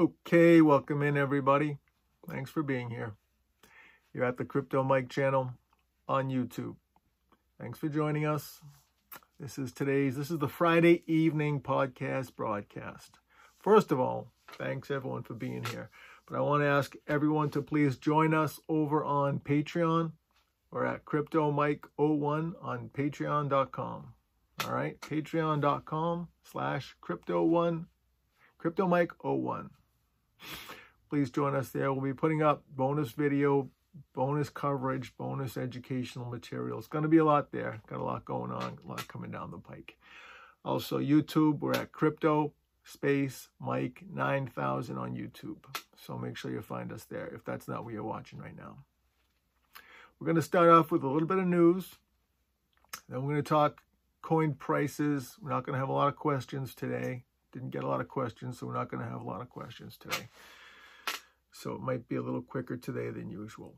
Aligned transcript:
Okay, 0.00 0.62
welcome 0.62 1.02
in 1.02 1.18
everybody. 1.18 1.76
Thanks 2.26 2.50
for 2.50 2.62
being 2.62 2.88
here. 2.88 3.16
You're 4.14 4.24
at 4.24 4.38
the 4.38 4.46
Crypto 4.46 4.82
Mike 4.82 5.10
channel 5.10 5.52
on 6.08 6.30
YouTube. 6.30 6.76
Thanks 7.60 7.78
for 7.78 7.90
joining 7.90 8.24
us. 8.24 8.62
This 9.38 9.58
is 9.58 9.72
today's, 9.72 10.16
this 10.16 10.30
is 10.30 10.38
the 10.38 10.48
Friday 10.48 11.02
evening 11.06 11.60
podcast 11.60 12.34
broadcast. 12.34 13.18
First 13.58 13.92
of 13.92 14.00
all, 14.00 14.32
thanks 14.56 14.90
everyone 14.90 15.22
for 15.22 15.34
being 15.34 15.64
here. 15.64 15.90
But 16.26 16.38
I 16.38 16.40
want 16.40 16.62
to 16.62 16.68
ask 16.68 16.94
everyone 17.06 17.50
to 17.50 17.60
please 17.60 17.98
join 17.98 18.32
us 18.32 18.58
over 18.70 19.04
on 19.04 19.38
Patreon. 19.38 20.12
We're 20.70 20.86
at 20.86 21.04
Crypto 21.04 21.50
Mike 21.50 21.84
01 21.98 22.54
on 22.62 22.88
patreon.com. 22.94 24.14
All 24.64 24.72
right, 24.72 24.98
patreon.com 25.02 26.28
slash 26.42 26.96
crypto1, 27.06 27.84
Crypto 28.56 28.88
Mike 28.88 29.12
01. 29.22 29.68
Please 31.08 31.30
join 31.30 31.54
us 31.54 31.70
there. 31.70 31.92
We'll 31.92 32.04
be 32.04 32.14
putting 32.14 32.42
up 32.42 32.62
bonus 32.76 33.10
video, 33.10 33.68
bonus 34.14 34.48
coverage, 34.48 35.16
bonus 35.16 35.56
educational 35.56 36.26
material. 36.26 36.78
It's 36.78 36.86
going 36.86 37.02
to 37.02 37.08
be 37.08 37.18
a 37.18 37.24
lot 37.24 37.50
there. 37.52 37.80
Got 37.88 38.00
a 38.00 38.04
lot 38.04 38.24
going 38.24 38.52
on, 38.52 38.78
a 38.84 38.88
lot 38.88 39.08
coming 39.08 39.30
down 39.30 39.50
the 39.50 39.58
pike. 39.58 39.96
Also, 40.64 40.98
YouTube, 40.98 41.60
we're 41.60 41.72
at 41.72 41.92
Crypto 41.92 42.52
Space 42.84 43.48
Mike 43.60 44.02
9000 44.12 44.98
on 44.98 45.14
YouTube. 45.14 45.58
So 45.96 46.16
make 46.16 46.36
sure 46.36 46.50
you 46.50 46.62
find 46.62 46.92
us 46.92 47.04
there 47.04 47.26
if 47.34 47.44
that's 47.44 47.68
not 47.68 47.84
where 47.84 47.94
you're 47.94 48.02
watching 48.02 48.38
right 48.38 48.56
now. 48.56 48.76
We're 50.18 50.26
going 50.26 50.36
to 50.36 50.42
start 50.42 50.68
off 50.68 50.90
with 50.90 51.02
a 51.02 51.08
little 51.08 51.28
bit 51.28 51.38
of 51.38 51.46
news. 51.46 51.96
Then 53.08 53.22
we're 53.22 53.32
going 53.32 53.42
to 53.42 53.48
talk 53.48 53.82
coin 54.22 54.54
prices. 54.54 55.36
We're 55.40 55.50
not 55.50 55.64
going 55.64 55.74
to 55.74 55.80
have 55.80 55.88
a 55.88 55.92
lot 55.92 56.08
of 56.08 56.16
questions 56.16 56.74
today. 56.74 57.24
Didn't 57.52 57.70
get 57.70 57.84
a 57.84 57.88
lot 57.88 58.00
of 58.00 58.08
questions, 58.08 58.58
so 58.58 58.66
we're 58.66 58.74
not 58.74 58.90
going 58.90 59.02
to 59.02 59.10
have 59.10 59.20
a 59.20 59.24
lot 59.24 59.40
of 59.40 59.48
questions 59.48 59.96
today. 59.96 60.28
So 61.52 61.72
it 61.72 61.80
might 61.80 62.08
be 62.08 62.16
a 62.16 62.22
little 62.22 62.42
quicker 62.42 62.76
today 62.76 63.10
than 63.10 63.28
usual. 63.28 63.74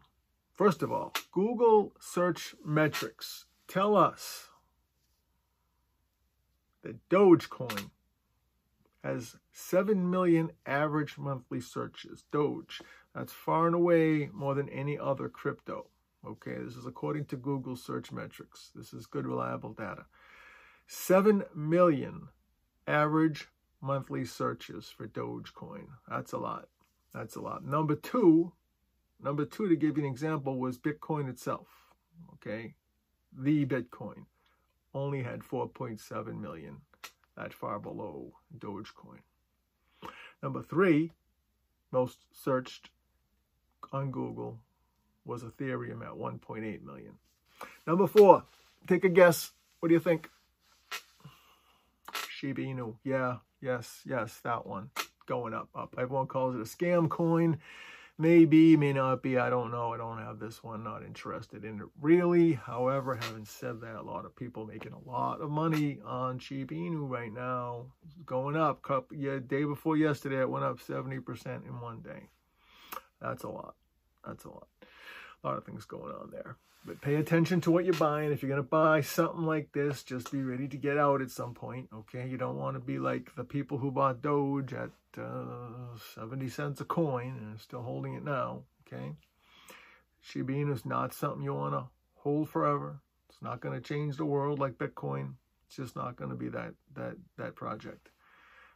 First 0.52 0.82
of 0.82 0.92
all, 0.92 1.12
Google 1.32 1.94
search 1.98 2.54
metrics 2.64 3.46
tell 3.66 3.96
us 3.96 4.48
that 6.82 7.08
Dogecoin 7.08 7.90
has 9.02 9.36
7 9.52 10.10
million 10.10 10.50
average 10.66 11.18
monthly 11.18 11.60
searches. 11.60 12.24
Doge, 12.30 12.82
that's 13.14 13.32
far 13.32 13.66
and 13.66 13.74
away 13.74 14.28
more 14.32 14.54
than 14.54 14.68
any 14.68 14.98
other 14.98 15.28
crypto. 15.28 15.86
Okay, 16.24 16.54
this 16.62 16.76
is 16.76 16.86
according 16.86 17.24
to 17.26 17.36
Google 17.36 17.74
search 17.74 18.12
metrics. 18.12 18.70
This 18.74 18.92
is 18.92 19.06
good, 19.06 19.26
reliable 19.26 19.72
data. 19.72 20.04
7 20.86 21.42
million 21.54 22.28
average 22.86 23.48
monthly 23.82 24.24
searches 24.24 24.88
for 24.96 25.08
Dogecoin. 25.08 25.86
That's 26.08 26.32
a 26.32 26.38
lot. 26.38 26.68
That's 27.12 27.36
a 27.36 27.40
lot. 27.40 27.64
Number 27.64 27.96
two, 27.96 28.52
number 29.22 29.44
two, 29.44 29.68
to 29.68 29.76
give 29.76 29.98
you 29.98 30.04
an 30.04 30.10
example, 30.10 30.58
was 30.58 30.78
Bitcoin 30.78 31.28
itself. 31.28 31.66
Okay. 32.34 32.74
The 33.36 33.66
Bitcoin 33.66 34.24
only 34.94 35.22
had 35.22 35.40
4.7 35.40 36.40
million, 36.40 36.76
that 37.36 37.52
far 37.52 37.78
below 37.78 38.32
Dogecoin. 38.58 39.20
Number 40.42 40.62
three, 40.62 41.12
most 41.90 42.18
searched 42.32 42.90
on 43.92 44.10
Google 44.10 44.58
was 45.24 45.42
Ethereum 45.42 46.02
at 46.02 46.12
1.8 46.12 46.82
million. 46.82 47.12
Number 47.86 48.06
four, 48.06 48.44
take 48.86 49.04
a 49.04 49.08
guess. 49.08 49.52
What 49.80 49.88
do 49.88 49.94
you 49.94 50.00
think? 50.00 50.28
Shiba 52.28 52.62
Inu. 52.62 52.96
Yeah, 53.04 53.36
yes, 53.62 54.02
yes, 54.04 54.40
that 54.44 54.66
one. 54.66 54.90
Going 55.26 55.54
up, 55.54 55.68
up. 55.74 55.94
Everyone 55.96 56.26
calls 56.26 56.54
it 56.54 56.60
a 56.60 56.64
scam 56.64 57.08
coin. 57.08 57.58
Maybe, 58.18 58.76
may 58.76 58.92
not 58.92 59.22
be. 59.22 59.38
I 59.38 59.48
don't 59.48 59.70
know. 59.70 59.94
I 59.94 59.96
don't 59.96 60.18
have 60.18 60.38
this 60.38 60.62
one. 60.62 60.84
Not 60.84 61.02
interested 61.02 61.64
in 61.64 61.80
it 61.80 61.86
really. 62.00 62.52
However, 62.52 63.18
having 63.20 63.46
said 63.46 63.80
that, 63.80 63.96
a 63.96 64.02
lot 64.02 64.26
of 64.26 64.36
people 64.36 64.66
making 64.66 64.92
a 64.92 65.10
lot 65.10 65.40
of 65.40 65.50
money 65.50 65.98
on 66.04 66.38
Shiba 66.38 66.74
Inu 66.74 67.08
right 67.08 67.32
now. 67.32 67.86
Going 68.26 68.56
up. 68.56 68.82
Couple, 68.82 69.16
yeah, 69.16 69.38
day 69.38 69.64
before 69.64 69.96
yesterday, 69.96 70.40
it 70.40 70.50
went 70.50 70.64
up 70.64 70.78
70% 70.78 71.66
in 71.66 71.80
one 71.80 72.00
day. 72.00 72.28
That's 73.20 73.44
a 73.44 73.48
lot. 73.48 73.76
That's 74.26 74.44
a 74.44 74.50
lot. 74.50 74.68
A 75.42 75.48
lot 75.48 75.58
of 75.58 75.64
things 75.64 75.84
going 75.84 76.14
on 76.14 76.30
there. 76.30 76.56
But 76.84 77.00
pay 77.00 77.14
attention 77.14 77.60
to 77.62 77.70
what 77.70 77.84
you're 77.84 77.94
buying. 77.94 78.32
If 78.32 78.42
you're 78.42 78.50
going 78.50 78.62
to 78.62 78.68
buy 78.68 79.02
something 79.02 79.44
like 79.44 79.72
this, 79.72 80.02
just 80.02 80.32
be 80.32 80.42
ready 80.42 80.66
to 80.66 80.76
get 80.76 80.98
out 80.98 81.22
at 81.22 81.30
some 81.30 81.54
point, 81.54 81.88
okay? 81.94 82.28
You 82.28 82.36
don't 82.36 82.58
want 82.58 82.74
to 82.74 82.80
be 82.80 82.98
like 82.98 83.34
the 83.36 83.44
people 83.44 83.78
who 83.78 83.92
bought 83.92 84.20
Doge 84.20 84.72
at 84.72 84.90
uh, 85.16 85.96
70 86.16 86.48
cents 86.48 86.80
a 86.80 86.84
coin 86.84 87.36
and 87.40 87.54
are 87.54 87.58
still 87.58 87.82
holding 87.82 88.14
it 88.14 88.24
now, 88.24 88.62
okay? 88.86 89.12
Shiba 90.20 90.52
Inu 90.52 90.72
is 90.72 90.84
not 90.84 91.14
something 91.14 91.42
you 91.42 91.54
want 91.54 91.74
to 91.74 91.84
hold 92.14 92.48
forever. 92.48 93.00
It's 93.28 93.42
not 93.42 93.60
going 93.60 93.80
to 93.80 93.86
change 93.86 94.16
the 94.16 94.24
world 94.24 94.58
like 94.58 94.78
Bitcoin. 94.78 95.34
It's 95.66 95.76
just 95.76 95.96
not 95.96 96.16
going 96.16 96.30
to 96.30 96.36
be 96.36 96.48
that 96.48 96.74
that 96.94 97.16
that 97.36 97.54
project. 97.54 98.10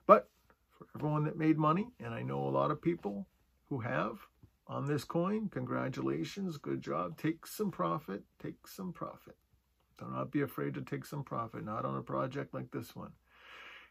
But 0.06 0.28
for 0.71 0.87
everyone 0.97 1.25
that 1.25 1.37
made 1.37 1.59
money, 1.59 1.88
and 2.03 2.15
I 2.15 2.22
know 2.22 2.41
a 2.41 2.50
lot 2.50 2.71
of 2.71 2.81
people 2.83 3.27
who 3.69 3.81
have, 3.81 4.19
on 4.66 4.87
this 4.87 5.04
coin. 5.04 5.49
Congratulations. 5.49 6.59
Good 6.59 6.82
job. 6.82 7.19
Take 7.19 7.47
some 7.47 7.71
profit. 7.71 8.25
Take 8.43 8.66
some 8.66 8.93
profit. 8.93 9.37
Do 9.99 10.06
not 10.10 10.31
be 10.31 10.43
afraid 10.43 10.75
to 10.75 10.82
take 10.82 11.06
some 11.06 11.25
profit, 11.25 11.65
not 11.65 11.84
on 11.84 11.97
a 11.97 12.03
project 12.03 12.53
like 12.53 12.71
this 12.71 12.94
one. 12.94 13.12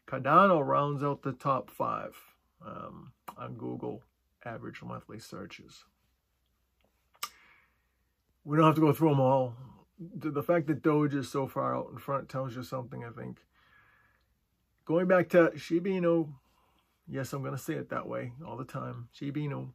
Cardano 0.06 0.64
rounds 0.64 1.02
out 1.02 1.22
the 1.22 1.32
top 1.32 1.68
five 1.70 2.16
um, 2.64 3.12
on 3.36 3.54
Google 3.54 4.02
average 4.44 4.82
monthly 4.82 5.18
searches. 5.18 5.84
We 8.44 8.56
don't 8.56 8.66
have 8.66 8.76
to 8.76 8.80
go 8.80 8.92
through 8.92 9.10
them 9.10 9.20
all. 9.20 9.54
The 9.98 10.42
fact 10.42 10.68
that 10.68 10.82
Doge 10.82 11.14
is 11.14 11.28
so 11.28 11.48
far 11.48 11.74
out 11.74 11.88
in 11.90 11.98
front 11.98 12.28
tells 12.28 12.54
you 12.54 12.62
something, 12.62 13.02
I 13.02 13.10
think. 13.10 13.38
Going 14.84 15.08
back 15.08 15.28
to 15.30 15.50
Shiba 15.56 15.90
Inu, 15.90 16.28
yes, 17.08 17.32
I'm 17.32 17.42
going 17.42 17.56
to 17.56 17.62
say 17.62 17.74
it 17.74 17.88
that 17.88 18.06
way 18.06 18.32
all 18.46 18.56
the 18.56 18.64
time. 18.64 19.08
Shiba 19.12 19.40
Inu, 19.40 19.70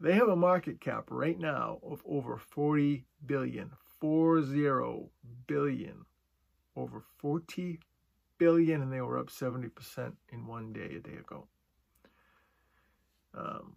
they 0.00 0.12
have 0.12 0.28
a 0.28 0.36
market 0.36 0.80
cap 0.80 1.04
right 1.08 1.38
now 1.38 1.78
of 1.82 2.02
over 2.06 2.36
40 2.36 3.04
billion, 3.26 3.70
40 4.00 5.10
billion, 5.46 6.04
over 6.76 7.02
40 7.18 7.80
billion, 8.38 8.82
and 8.82 8.92
they 8.92 9.00
were 9.00 9.18
up 9.18 9.28
70% 9.28 10.12
in 10.32 10.46
one 10.46 10.72
day 10.72 10.96
a 10.96 11.00
day 11.00 11.16
ago. 11.16 11.46
Um, 13.36 13.76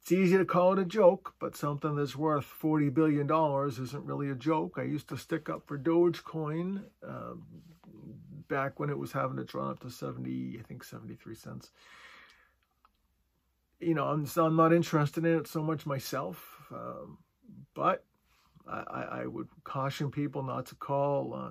it's 0.00 0.12
easy 0.12 0.38
to 0.38 0.44
call 0.44 0.72
it 0.72 0.78
a 0.78 0.84
joke, 0.84 1.34
but 1.38 1.56
something 1.56 1.94
that's 1.94 2.16
worth 2.16 2.46
$40 2.62 2.92
billion 2.92 3.30
isn't 3.68 4.04
really 4.04 4.30
a 4.30 4.34
joke. 4.34 4.76
I 4.78 4.82
used 4.82 5.08
to 5.10 5.16
stick 5.16 5.48
up 5.48 5.66
for 5.66 5.78
Dogecoin 5.78 6.82
uh, 7.06 7.34
back 8.48 8.80
when 8.80 8.90
it 8.90 8.98
was 8.98 9.12
having 9.12 9.36
to 9.36 9.44
draw 9.44 9.70
up 9.70 9.80
to 9.80 9.90
70, 9.90 10.58
I 10.58 10.62
think 10.62 10.82
73 10.82 11.34
cents 11.34 11.72
you 13.80 13.94
know, 13.94 14.06
I'm, 14.06 14.26
I'm 14.36 14.56
not 14.56 14.72
interested 14.72 15.24
in 15.24 15.38
it 15.38 15.46
so 15.46 15.62
much 15.62 15.86
myself, 15.86 16.44
um, 16.72 17.18
but 17.74 18.04
I, 18.66 19.22
I, 19.22 19.26
would 19.26 19.48
caution 19.64 20.10
people 20.10 20.42
not 20.42 20.66
to 20.66 20.74
call 20.74 21.32
uh, 21.32 21.50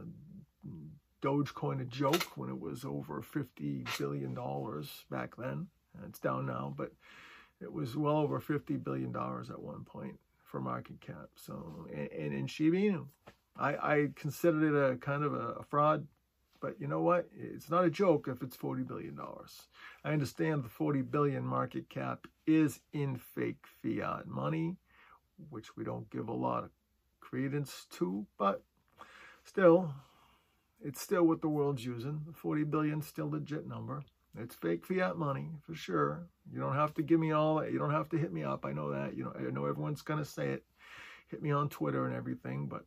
Dogecoin 1.22 1.82
a 1.82 1.86
joke 1.86 2.38
when 2.38 2.50
it 2.50 2.60
was 2.60 2.86
over 2.86 3.22
$50 3.22 3.88
billion 3.98 4.38
back 5.10 5.36
then. 5.38 5.68
It's 6.08 6.20
down 6.20 6.46
now, 6.46 6.74
but 6.78 6.92
it 7.60 7.72
was 7.72 7.98
well 7.98 8.18
over 8.18 8.40
$50 8.40 8.84
billion 8.84 9.10
at 9.16 9.60
one 9.60 9.84
point 9.84 10.20
for 10.44 10.62
market 10.62 11.02
cap. 11.02 11.30
So, 11.36 11.88
and, 11.92 12.34
in 12.34 12.46
Shiba 12.46 12.78
Inu, 12.78 13.08
I, 13.56 13.76
I 13.76 14.08
considered 14.16 14.76
it 14.76 14.94
a 14.94 14.98
kind 14.98 15.24
of 15.24 15.34
a, 15.34 15.54
a 15.60 15.64
fraud 15.64 16.06
but 16.60 16.80
you 16.80 16.88
know 16.88 17.02
what? 17.02 17.28
It's 17.36 17.70
not 17.70 17.86
a 17.86 17.90
joke 17.90 18.28
if 18.28 18.42
it's 18.42 18.58
$40 18.58 18.88
billion. 18.88 19.18
I 20.04 20.12
understand 20.12 20.64
the 20.64 20.70
40 20.70 21.02
billion 21.04 21.46
market 21.46 21.90
cap 21.90 22.28
is 22.46 22.80
in 22.94 23.18
fake 23.18 23.66
fiat 23.82 24.28
money, 24.28 24.78
which 25.50 25.76
we 25.76 25.84
don't 25.84 26.10
give 26.10 26.30
a 26.30 26.34
lot 26.34 26.64
of 26.64 26.70
credence 27.20 27.86
to, 27.92 28.26
but 28.38 28.64
still, 29.44 29.94
it's 30.84 31.02
still 31.02 31.24
what 31.24 31.42
the 31.42 31.50
world's 31.50 31.86
using. 31.86 32.22
The 32.26 32.34
40 32.34 32.64
billion 32.66 33.02
still 33.02 33.30
legit 33.30 33.68
number. 33.68 34.04
It's 34.40 34.56
fake 34.56 34.86
fiat 34.86 35.18
money 35.18 35.50
for 35.66 35.74
sure. 35.74 36.28
You 36.52 36.60
don't 36.60 36.76
have 36.76 36.94
to 36.96 37.02
give 37.02 37.20
me 37.20 37.32
all 37.32 37.56
that. 37.56 37.72
You 37.72 37.80
don't 37.80 37.92
have 37.92 38.10
to 38.10 38.18
hit 38.18 38.32
me 38.32 38.44
up. 38.44 38.66
I 38.66 38.72
know 38.72 38.92
that. 38.92 39.18
You 39.18 39.24
know, 39.26 39.34
I 39.36 39.52
know 39.52 39.66
everyone's 39.66 40.04
gonna 40.04 40.26
say 40.26 40.50
it. 40.50 40.64
Hit 41.30 41.42
me 41.42 41.52
on 41.52 41.70
Twitter 41.70 42.06
and 42.06 42.16
everything, 42.16 42.68
but 42.68 42.86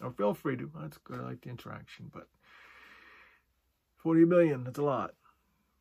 or 0.00 0.12
feel 0.12 0.34
free 0.34 0.56
to. 0.56 0.70
That's 0.80 0.98
good. 0.98 1.20
I 1.20 1.24
like 1.24 1.42
the 1.42 1.50
interaction, 1.50 2.10
but 2.12 2.28
40 4.04 4.24
billion, 4.26 4.64
that's 4.64 4.78
a 4.78 4.82
lot. 4.82 5.14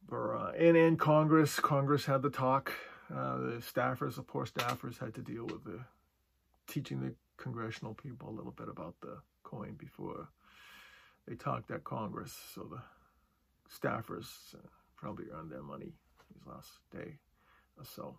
For, 0.07 0.37
uh, 0.37 0.53
and 0.53 0.77
in 0.77 0.95
Congress, 0.95 1.59
Congress 1.59 2.05
had 2.05 2.21
the 2.21 2.29
talk. 2.29 2.71
Uh, 3.13 3.37
the 3.37 3.61
staffers, 3.61 4.15
the 4.15 4.23
poor 4.23 4.45
staffers, 4.45 4.97
had 4.97 5.13
to 5.15 5.21
deal 5.21 5.45
with 5.45 5.65
the 5.65 5.81
teaching 6.65 7.01
the 7.01 7.13
congressional 7.35 7.93
people 7.93 8.29
a 8.29 8.31
little 8.31 8.53
bit 8.53 8.69
about 8.69 8.95
the 9.01 9.17
coin 9.43 9.73
before 9.77 10.29
they 11.27 11.35
talked 11.35 11.69
at 11.69 11.83
Congress. 11.83 12.33
So 12.55 12.65
the 12.71 12.81
staffers, 13.69 14.55
uh, 14.55 14.67
probably 14.95 15.25
earned 15.33 15.51
their 15.51 15.61
money 15.61 15.91
these 16.33 16.47
last 16.47 16.69
day 16.93 17.17
or 17.77 17.83
so. 17.83 18.15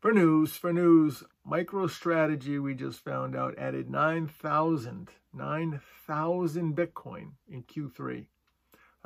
For 0.00 0.10
news, 0.10 0.56
for 0.56 0.72
news, 0.72 1.22
MicroStrategy, 1.46 2.62
we 2.62 2.74
just 2.74 3.04
found 3.04 3.36
out, 3.36 3.58
added 3.58 3.90
9,000, 3.90 5.10
9,000 5.34 6.76
Bitcoin 6.76 7.32
in 7.46 7.62
Q3. 7.62 8.26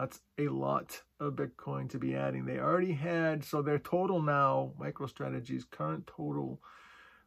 That's 0.01 0.21
a 0.39 0.49
lot 0.49 1.03
of 1.21 1.35
Bitcoin 1.35 1.91
to 1.91 1.99
be 1.99 2.17
adding. 2.17 2.47
They 2.47 2.59
already 2.59 2.93
had, 2.93 3.45
so 3.45 3.61
their 3.61 3.79
total 3.79 4.23
now, 4.23 4.73
MicroStrategy's 4.81 5.65
current 5.65 6.07
total 6.07 6.59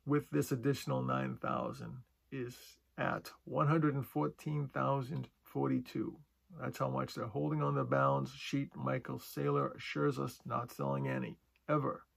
with 0.07 0.27
this 0.31 0.51
additional 0.51 1.03
9,000 1.03 1.97
is 2.31 2.57
at 2.97 3.29
114,042. 3.45 6.17
That's 6.59 6.79
how 6.79 6.89
much 6.89 7.13
they're 7.13 7.27
holding 7.27 7.61
on 7.61 7.75
the 7.75 7.83
balance 7.83 8.33
sheet. 8.33 8.75
Michael 8.75 9.19
Saylor 9.19 9.75
assures 9.75 10.17
us 10.17 10.39
not 10.43 10.71
selling 10.71 11.07
any, 11.07 11.37
ever, 11.69 12.07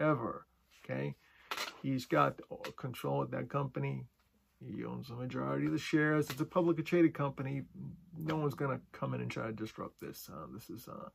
ever. 0.00 0.48
Okay, 0.84 1.14
he's 1.80 2.06
got 2.06 2.40
control 2.76 3.22
of 3.22 3.30
that 3.30 3.48
company. 3.48 4.08
He 4.70 4.84
owns 4.84 5.08
the 5.08 5.14
majority 5.14 5.66
of 5.66 5.72
the 5.72 5.78
shares. 5.78 6.30
It's 6.30 6.40
a 6.40 6.44
publicly 6.44 6.84
traded 6.84 7.14
company. 7.14 7.62
No 8.16 8.36
one's 8.36 8.54
gonna 8.54 8.80
come 8.92 9.14
in 9.14 9.20
and 9.20 9.30
try 9.30 9.46
to 9.46 9.52
disrupt 9.52 10.00
this. 10.00 10.28
Uh, 10.32 10.46
this 10.52 10.70
is 10.70 10.88
uh, 10.88 11.08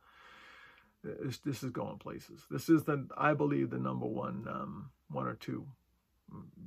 this 1.02 1.38
this 1.38 1.62
is 1.62 1.70
going 1.70 1.98
places. 1.98 2.40
This 2.50 2.68
is 2.68 2.84
the 2.84 3.06
I 3.16 3.34
believe 3.34 3.70
the 3.70 3.78
number 3.78 4.06
one 4.06 4.46
um, 4.48 4.90
one 5.10 5.26
or 5.26 5.34
two 5.34 5.66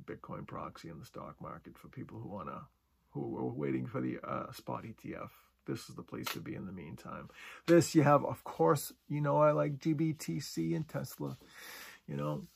Bitcoin 0.04 0.46
proxy 0.46 0.88
in 0.88 0.98
the 0.98 1.06
stock 1.06 1.36
market 1.40 1.78
for 1.78 1.88
people 1.88 2.18
who 2.18 2.28
wanna 2.28 2.62
who 3.10 3.36
are 3.38 3.52
waiting 3.52 3.86
for 3.86 4.00
the 4.00 4.18
uh, 4.24 4.50
spot 4.52 4.84
ETF. 4.84 5.30
This 5.66 5.88
is 5.88 5.94
the 5.94 6.02
place 6.02 6.26
to 6.32 6.40
be 6.40 6.54
in 6.54 6.66
the 6.66 6.72
meantime. 6.72 7.28
This 7.66 7.94
you 7.94 8.02
have, 8.02 8.24
of 8.24 8.42
course, 8.42 8.92
you 9.08 9.20
know 9.20 9.36
I 9.36 9.52
like 9.52 9.78
GBTC 9.78 10.74
and 10.74 10.88
Tesla. 10.88 11.36
You 12.08 12.16
know, 12.16 12.46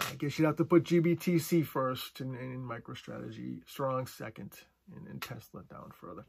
I 0.00 0.14
guess 0.16 0.38
you'd 0.38 0.46
have 0.46 0.56
to 0.56 0.64
put 0.64 0.84
GBTC 0.84 1.64
first 1.66 2.20
and, 2.20 2.34
and 2.36 2.68
MicroStrategy 2.68 3.60
strong 3.66 4.06
second 4.06 4.52
and, 4.94 5.06
and 5.06 5.20
Tesla 5.22 5.62
down 5.70 5.90
further. 5.92 6.24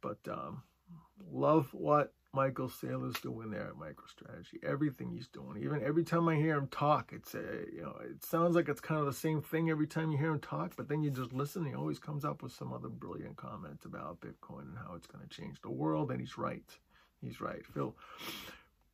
But 0.00 0.18
um, 0.30 0.62
love 1.30 1.68
what 1.72 2.12
Michael 2.34 2.68
Saylor's 2.68 3.18
doing 3.20 3.50
there 3.50 3.68
at 3.68 3.74
MicroStrategy. 3.74 4.62
Everything 4.62 5.10
he's 5.10 5.28
doing. 5.28 5.62
Even 5.62 5.82
every 5.82 6.04
time 6.04 6.28
I 6.28 6.36
hear 6.36 6.56
him 6.56 6.68
talk, 6.68 7.12
it's 7.12 7.34
a, 7.34 7.64
you 7.72 7.82
know, 7.82 7.96
it 8.02 8.24
sounds 8.24 8.54
like 8.54 8.68
it's 8.68 8.80
kind 8.80 9.00
of 9.00 9.06
the 9.06 9.12
same 9.12 9.40
thing 9.40 9.70
every 9.70 9.86
time 9.86 10.10
you 10.12 10.18
hear 10.18 10.32
him 10.32 10.40
talk, 10.40 10.74
but 10.76 10.88
then 10.88 11.02
you 11.02 11.10
just 11.10 11.32
listen, 11.32 11.64
he 11.64 11.74
always 11.74 11.98
comes 11.98 12.24
up 12.24 12.42
with 12.42 12.52
some 12.52 12.72
other 12.72 12.88
brilliant 12.88 13.36
comment 13.36 13.80
about 13.84 14.20
Bitcoin 14.20 14.68
and 14.68 14.78
how 14.78 14.94
it's 14.94 15.06
going 15.06 15.26
to 15.26 15.34
change 15.34 15.60
the 15.62 15.70
world, 15.70 16.10
and 16.10 16.20
he's 16.20 16.36
right. 16.36 16.70
He's 17.22 17.40
right. 17.40 17.64
Phil, 17.74 17.96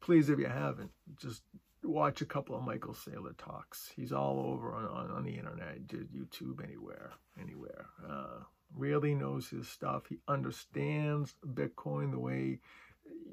please, 0.00 0.31
if 0.31 0.39
you 0.39 0.47
haven't, 0.47 0.91
just 1.21 1.43
watch 1.85 2.21
a 2.21 2.27
couple 2.27 2.57
of 2.57 2.65
Michael 2.65 2.95
Saylor 2.95 3.37
talks. 3.37 3.91
He's 3.95 4.13
all 4.13 4.41
over 4.41 4.73
on, 4.75 4.87
on, 4.87 5.11
on 5.11 5.25
the 5.25 5.37
internet, 5.37 5.87
YouTube, 5.87 6.63
anywhere, 6.63 7.13
anywhere. 7.41 7.87
Uh, 8.09 8.45
really 8.77 9.15
knows 9.15 9.49
his 9.49 9.69
stuff. 9.69 10.05
He 10.09 10.19
understands 10.27 11.35
Bitcoin 11.47 12.11
the 12.11 12.19
way 12.19 12.59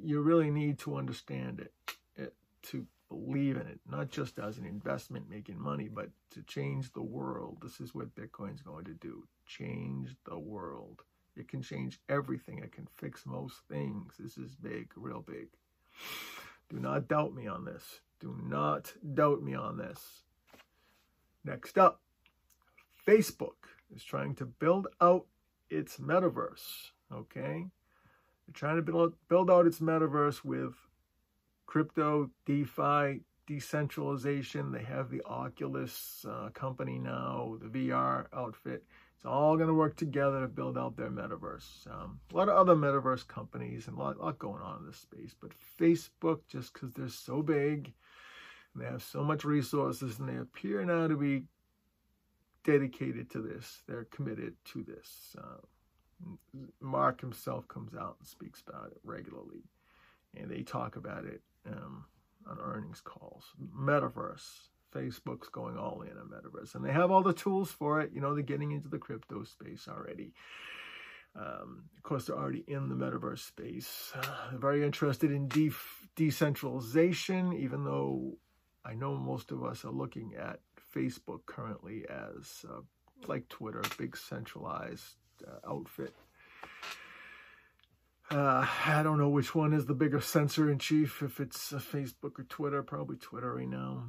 you 0.04 0.22
really 0.22 0.50
need 0.50 0.80
to 0.80 0.96
understand 0.96 1.60
it, 1.60 1.74
it 2.16 2.34
to 2.64 2.86
believe 3.10 3.58
in 3.58 3.68
it, 3.68 3.80
not 3.90 4.10
just 4.10 4.40
as 4.40 4.58
an 4.58 4.66
investment 4.66 5.30
making 5.30 5.60
money, 5.60 5.88
but 5.88 6.10
to 6.32 6.42
change 6.44 6.92
the 6.94 7.02
world. 7.02 7.58
This 7.62 7.80
is 7.80 7.94
what 7.94 8.16
Bitcoin's 8.16 8.62
going 8.62 8.86
to 8.86 8.94
do. 8.94 9.26
Change 9.46 10.16
the 10.26 10.40
world. 10.40 11.02
It 11.36 11.48
can 11.48 11.62
change 11.62 12.00
everything. 12.10 12.60
It 12.60 12.72
can 12.72 12.88
fix 12.98 13.26
most 13.26 13.56
things. 13.70 14.14
This 14.20 14.38
is 14.38 14.56
big, 14.56 14.92
real 14.96 15.22
big. 15.22 15.48
Do 16.70 16.80
not 16.80 17.08
doubt 17.08 17.34
me 17.34 17.48
on 17.48 17.66
this. 17.66 18.02
Do 18.22 18.38
not 18.44 18.94
doubt 19.16 19.42
me 19.42 19.56
on 19.56 19.78
this. 19.78 20.22
Next 21.44 21.78
up, 21.78 22.02
Facebook 23.08 23.68
is 23.94 24.04
trying 24.04 24.36
to 24.36 24.46
build 24.46 24.88
out 25.02 25.26
its 25.72 25.98
metaverse. 25.98 26.92
Okay? 27.12 27.66
They're 28.46 28.54
trying 28.54 28.76
to 28.76 28.84
build, 28.84 29.14
build 29.28 29.50
out 29.50 29.66
its 29.66 29.80
metaverse 29.80 30.46
with 30.46 30.76
crypto, 31.66 32.30
DeFi, 32.46 33.22
decentralization. 33.48 34.72
They 34.72 34.84
have 34.84 35.10
the 35.10 35.24
Oculus 35.26 36.26
uh, 36.30 36.50
company 36.54 37.00
now, 37.00 37.58
the 37.60 37.68
VR 37.68 38.28
outfit. 38.34 38.84
It's 39.16 39.26
all 39.26 39.56
going 39.56 39.68
to 39.68 39.74
work 39.74 39.96
together 39.96 40.42
to 40.42 40.48
build 40.48 40.78
out 40.78 40.98
their 40.98 41.12
metaverse. 41.12 41.88
Um, 41.88 42.20
a 42.34 42.38
lot 42.38 42.50
of 42.50 42.56
other 42.56 42.76
metaverse 42.76 43.28
companies 43.28 43.88
and 43.88 43.98
a 43.98 44.00
lot, 44.00 44.18
a 44.18 44.20
lot 44.22 44.40
going 44.40 44.62
on 44.62 44.80
in 44.80 44.86
this 44.88 44.98
space. 44.98 45.36
But 45.40 45.52
Facebook, 45.80 46.40
just 46.48 46.74
because 46.74 46.94
they're 46.94 47.08
so 47.08 47.42
big, 47.42 47.94
they 48.76 48.86
have 48.86 49.04
so 49.04 49.24
much 49.24 49.44
resources, 49.44 50.20
and 50.20 50.30
they 50.30 50.38
appear 50.38 50.84
now 50.86 51.08
to 51.08 51.18
be 51.18 51.44
dedicated 52.64 53.30
to 53.32 53.42
this. 53.42 53.84
They're 53.88 54.06
committed 54.06 54.56
to 54.66 54.84
this. 54.84 55.36
Uh, 55.38 55.58
Mark 56.80 57.20
himself 57.20 57.68
comes 57.68 57.96
out 57.96 58.18
and 58.20 58.28
speaks 58.28 58.64
about 58.68 58.92
it 58.92 59.00
regularly, 59.04 59.64
and 60.36 60.50
they 60.50 60.62
talk 60.62 60.96
about 60.96 61.26
it 61.26 61.42
um, 61.68 62.06
on 62.50 62.60
earnings 62.60 63.02
calls. 63.02 63.46
Metaverse. 63.78 64.70
Facebook's 64.94 65.48
going 65.48 65.78
all 65.78 66.02
in 66.02 66.18
on 66.18 66.28
metaverse, 66.28 66.76
and 66.76 66.84
they 66.84 66.92
have 66.92 67.12
all 67.12 67.24
the 67.24 67.32
tools 67.32 67.72
for 67.72 68.02
it. 68.02 68.12
You 68.14 68.20
know, 68.20 68.34
they're 68.34 68.44
getting 68.44 68.72
into 68.72 68.90
the 68.90 68.98
crypto 68.98 69.44
space 69.44 69.88
already. 69.88 70.34
Um, 71.34 71.84
of 71.96 72.04
course, 72.04 72.26
they're 72.26 72.38
already 72.38 72.66
in 72.68 72.90
the 72.90 72.96
metaverse 72.96 73.40
space. 73.40 74.12
Uh, 74.14 74.22
they're 74.50 74.60
very 74.60 74.84
interested 74.84 75.32
in 75.32 75.48
de- 75.48 75.72
decentralization, 76.18 77.54
even 77.54 77.86
though 77.86 78.38
I 78.84 78.94
know 78.96 79.16
most 79.16 79.52
of 79.52 79.64
us 79.64 79.86
are 79.86 79.92
looking 79.92 80.36
at 80.36 80.60
Facebook 80.96 81.46
currently 81.46 82.06
as 82.10 82.66
uh, 82.70 82.82
like 83.28 83.48
Twitter, 83.50 83.80
a 83.80 83.98
big 83.98 84.18
centralized 84.18 85.16
uh, 85.48 85.70
outfit. 85.70 86.16
Uh, 88.30 88.66
I 88.86 89.04
don't 89.04 89.18
know 89.18 89.30
which 89.30 89.54
one 89.54 89.74
is 89.74 89.86
the 89.86 89.94
bigger 89.94 90.22
censor 90.22 90.72
in 90.72 90.80
chief, 90.80 91.22
if 91.22 91.40
it's 91.40 91.74
uh, 91.74 91.78
Facebook 91.78 92.40
or 92.40 92.44
Twitter, 92.44 92.82
probably 92.82 93.18
Twitter 93.18 93.56
right 93.56 93.68
now. 93.68 94.06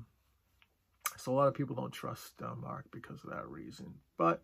So 1.17 1.33
a 1.33 1.35
lot 1.35 1.49
of 1.49 1.55
people 1.55 1.77
don't 1.77 1.93
trust 1.93 2.41
uh, 2.41 2.55
Mark 2.55 2.87
because 2.93 3.23
of 3.25 3.31
that 3.31 3.49
reason. 3.49 3.95
But 4.17 4.43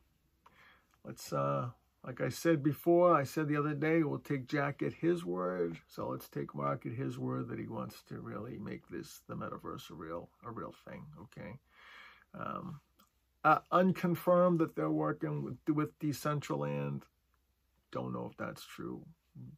let's 1.04 1.32
uh, 1.32 1.70
like 2.08 2.22
I 2.22 2.31
said 2.31 2.62
before, 2.62 3.14
I 3.14 3.25
said 3.25 3.49
the 3.49 3.58
other 3.58 3.75
day, 3.75 4.02
we'll 4.02 4.19
take 4.19 4.46
Jack 4.46 4.82
at 4.82 4.94
his 4.94 5.26
word. 5.26 5.76
So 5.88 6.08
let's 6.08 6.26
take 6.26 6.55
Mark 6.55 6.87
at 6.87 6.93
his 6.93 7.19
word 7.19 7.49
that 7.49 7.59
he 7.59 7.66
wants 7.66 8.02
to 8.04 8.18
really 8.21 8.56
make 8.56 8.88
this 8.88 9.21
the 9.28 9.35
metaverse 9.35 9.90
a 9.90 9.94
real 9.94 10.30
a 10.42 10.50
real 10.50 10.75
thing. 10.87 11.04
Okay. 11.25 11.59
Um, 12.33 12.80
uh, 13.44 13.59
unconfirmed 13.73 14.59
that 14.61 14.75
they're 14.75 14.88
working 14.88 15.42
with 15.42 15.59
with 15.68 15.99
Decentraland. 15.99 17.02
Don't 17.92 18.14
know 18.14 18.26
if 18.30 18.38
that's 18.38 18.64
true. 18.64 19.04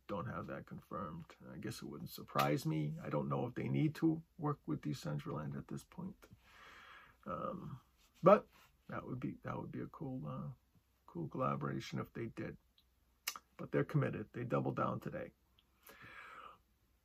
Don't 0.08 0.26
have 0.26 0.48
that 0.48 0.66
confirmed. 0.66 1.26
I 1.54 1.58
guess 1.58 1.76
it 1.76 1.84
wouldn't 1.84 2.10
surprise 2.10 2.66
me. 2.66 2.94
I 3.06 3.10
don't 3.10 3.28
know 3.28 3.46
if 3.46 3.54
they 3.54 3.68
need 3.68 3.94
to 3.96 4.20
work 4.40 4.58
with 4.66 4.80
Decentraland 4.80 5.56
at 5.56 5.68
this 5.68 5.84
point. 5.84 6.16
Um, 7.28 7.78
but 8.24 8.44
that 8.88 9.06
would 9.06 9.20
be 9.20 9.36
that 9.44 9.56
would 9.56 9.70
be 9.70 9.82
a 9.82 9.92
cool 9.92 10.20
uh, 10.26 10.48
cool 11.12 11.28
collaboration 11.28 11.98
if 11.98 12.12
they 12.12 12.30
did. 12.36 12.56
But 13.56 13.72
they're 13.72 13.84
committed. 13.84 14.26
They 14.32 14.44
double 14.44 14.72
down 14.72 15.00
today. 15.00 15.30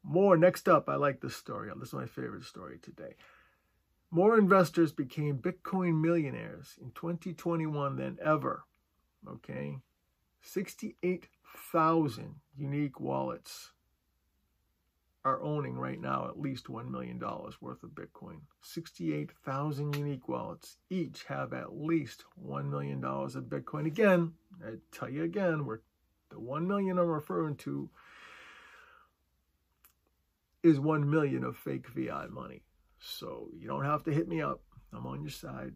More 0.03 0.37
next 0.37 0.69
up, 0.69 0.87
I 0.87 0.95
like 0.95 1.19
this 1.19 1.35
story. 1.35 1.71
This 1.77 1.89
is 1.89 1.93
my 1.93 2.05
favorite 2.05 2.43
story 2.43 2.77
today. 2.81 3.15
More 4.11 4.37
investors 4.37 4.91
became 4.91 5.39
Bitcoin 5.39 6.01
millionaires 6.01 6.75
in 6.81 6.91
2021 6.91 7.95
than 7.97 8.17
ever. 8.23 8.63
Okay. 9.27 9.77
68,000 10.41 12.35
unique 12.55 12.99
wallets 12.99 13.71
are 15.25 15.41
owning 15.41 15.75
right 15.75 15.99
now 15.99 16.27
at 16.29 16.39
least 16.39 16.67
$1 16.67 16.89
million 16.89 17.19
worth 17.19 17.83
of 17.83 17.89
Bitcoin. 17.89 18.41
68,000 18.61 19.95
unique 19.95 20.29
wallets 20.29 20.77
each 20.91 21.23
have 21.27 21.51
at 21.51 21.75
least 21.75 22.23
$1 22.47 22.69
million 22.69 23.03
of 23.03 23.43
Bitcoin. 23.49 23.87
Again, 23.87 24.33
I 24.63 24.75
tell 24.91 25.09
you 25.09 25.23
again, 25.23 25.65
we're, 25.65 25.79
the 26.29 26.39
1 26.39 26.67
million 26.67 26.99
I'm 26.99 27.07
referring 27.07 27.55
to 27.57 27.89
is 30.61 30.79
1 30.79 31.09
million 31.09 31.43
of 31.43 31.57
fake 31.57 31.87
fiat 31.87 32.29
money. 32.29 32.61
So 32.99 33.49
you 33.57 33.67
don't 33.67 33.83
have 33.83 34.03
to 34.03 34.13
hit 34.13 34.27
me 34.27 34.41
up. 34.41 34.61
I'm 34.93 35.07
on 35.07 35.21
your 35.21 35.31
side. 35.31 35.73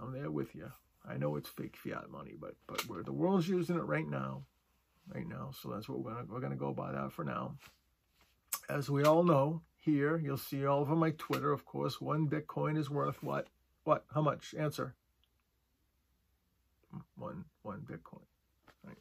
I'm 0.00 0.12
there 0.12 0.30
with 0.30 0.54
you. 0.54 0.70
I 1.08 1.16
know 1.16 1.36
it's 1.36 1.48
fake 1.48 1.76
fiat 1.82 2.10
money, 2.10 2.34
but 2.38 2.54
but 2.66 2.86
where 2.88 3.02
the 3.02 3.12
world's 3.12 3.48
using 3.48 3.76
it 3.76 3.84
right 3.84 4.06
now, 4.06 4.42
right 5.12 5.26
now. 5.26 5.50
So 5.60 5.70
that's 5.70 5.88
what 5.88 6.00
we're 6.00 6.12
gonna 6.12 6.26
we're 6.28 6.40
gonna 6.40 6.56
go 6.56 6.72
by 6.72 6.92
that 6.92 7.12
for 7.12 7.24
now 7.24 7.56
as 8.70 8.88
we 8.88 9.04
all 9.04 9.22
know, 9.22 9.62
here, 9.78 10.18
you'll 10.18 10.36
see 10.36 10.64
all 10.66 10.80
over 10.80 10.94
my 10.94 11.10
Twitter, 11.12 11.52
of 11.52 11.64
course, 11.64 12.00
one 12.00 12.28
Bitcoin 12.28 12.78
is 12.78 12.90
worth 12.90 13.22
what? 13.22 13.48
What? 13.84 14.04
How 14.14 14.20
much? 14.20 14.54
Answer. 14.58 14.94
One, 17.16 17.44
one 17.62 17.80
Bitcoin. 17.80 18.22
Right. 18.84 18.98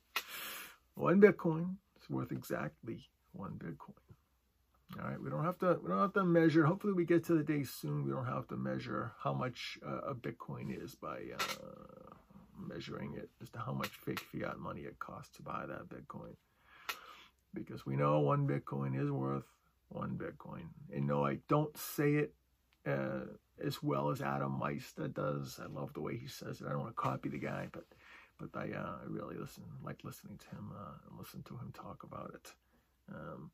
One 0.96 1.22
Bitcoin 1.22 1.76
is 2.02 2.10
worth 2.10 2.32
exactly 2.32 3.10
one 3.34 3.54
Bitcoin. 3.58 3.94
All 5.00 5.08
right, 5.08 5.22
we 5.22 5.30
don't 5.30 5.44
have 5.44 5.60
to 5.60 5.80
we 5.84 5.90
don't 5.90 6.00
have 6.00 6.14
to 6.14 6.24
measure. 6.24 6.66
Hopefully, 6.66 6.94
we 6.94 7.06
get 7.06 7.24
to 7.26 7.36
the 7.36 7.44
day 7.44 7.64
soon. 7.64 8.06
We 8.06 8.12
don't 8.12 8.26
have 8.26 8.48
to 8.48 8.58
measure 8.58 9.12
how 9.22 9.34
much 9.34 9.78
uh, 9.86 10.12
a 10.12 10.16
Bitcoin 10.16 10.84
is 10.84 10.96
by 10.96 11.20
uh, 11.40 12.16
measuring 12.58 13.14
it 13.16 13.30
as 13.42 13.50
to 13.52 13.60
how 13.60 13.74
much 13.74 13.90
fake 13.90 14.26
fiat 14.32 14.58
money 14.58 14.82
it 14.82 14.98
costs 14.98 15.36
to 15.38 15.44
buy 15.44 15.66
that 15.68 15.90
Bitcoin, 15.90 16.36
because 17.54 17.86
we 17.86 17.96
know 17.96 18.20
one 18.20 18.48
Bitcoin 18.48 19.00
is 19.00 19.12
worth 19.12 19.46
one 19.89 20.17
Bitcoin. 20.17 20.63
And 20.93 21.08
no, 21.08 21.25
I 21.25 21.39
don't 21.48 21.75
say 21.77 22.13
it 22.15 22.34
uh, 22.88 23.25
as 23.63 23.84
well 23.84 24.10
as 24.10 24.22
Adam 24.22 24.58
Meister 24.60 25.08
does. 25.08 25.60
I 25.62 25.67
love 25.67 25.93
the 25.93 26.01
way 26.01 26.17
he 26.17 26.27
says 26.27 26.62
it. 26.62 26.67
I 26.67 26.72
don't 26.72 26.81
want 26.81 26.96
to 26.96 27.01
copy 27.01 27.29
the 27.29 27.38
guy, 27.38 27.67
but 27.72 27.86
but 28.39 28.50
I, 28.58 28.72
uh, 28.72 28.96
I 29.01 29.05
really 29.08 29.36
listen, 29.36 29.63
like 29.84 30.00
listening 30.03 30.38
to 30.38 30.55
him 30.55 30.72
uh, 30.74 30.93
and 31.10 31.19
listen 31.19 31.43
to 31.43 31.55
him 31.55 31.74
talk 31.74 32.03
about 32.03 32.31
it. 32.34 32.53
Um, 33.13 33.51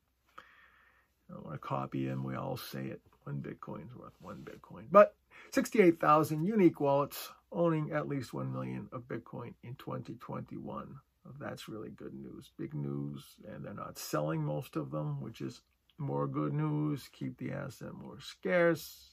I 1.28 1.34
don't 1.34 1.44
want 1.44 1.60
to 1.60 1.66
copy 1.66 2.06
him. 2.06 2.22
We 2.22 2.36
all 2.36 2.56
say 2.56 2.84
it. 2.84 3.00
One 3.24 3.42
Bitcoin's 3.42 3.96
worth 3.96 4.14
one 4.20 4.44
Bitcoin. 4.44 4.84
But 4.92 5.16
68,000 5.50 6.44
unique 6.44 6.80
wallets 6.80 7.32
owning 7.50 7.90
at 7.92 8.06
least 8.08 8.32
1 8.32 8.52
million 8.52 8.88
of 8.92 9.08
Bitcoin 9.08 9.54
in 9.64 9.74
2021. 9.74 10.94
That's 11.40 11.68
really 11.68 11.90
good 11.90 12.14
news. 12.14 12.52
Big 12.56 12.72
news. 12.72 13.24
And 13.48 13.64
they're 13.64 13.74
not 13.74 13.98
selling 13.98 14.44
most 14.44 14.76
of 14.76 14.92
them, 14.92 15.20
which 15.20 15.40
is 15.40 15.62
more 15.98 16.26
good 16.26 16.52
news. 16.52 17.08
Keep 17.12 17.38
the 17.38 17.52
asset 17.52 17.92
more 17.94 18.18
scarce. 18.20 19.10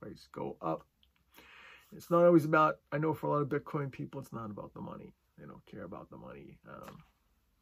Price 0.00 0.28
go 0.32 0.56
up. 0.62 0.84
It's 1.94 2.10
not 2.10 2.24
always 2.24 2.44
about, 2.44 2.76
I 2.92 2.98
know 2.98 3.14
for 3.14 3.26
a 3.26 3.30
lot 3.30 3.42
of 3.42 3.48
Bitcoin 3.48 3.90
people, 3.90 4.20
it's 4.20 4.32
not 4.32 4.50
about 4.50 4.72
the 4.74 4.80
money. 4.80 5.12
They 5.38 5.46
don't 5.46 5.64
care 5.66 5.84
about 5.84 6.08
the 6.10 6.16
money. 6.16 6.58
Um, 6.68 6.98